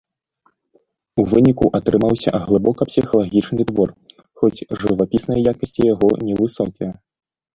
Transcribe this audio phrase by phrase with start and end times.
[1.23, 3.89] У выніку атрымаўся глыбока псіхалагічны твор,
[4.43, 6.91] хоць жывапісныя якасці яго невысокія.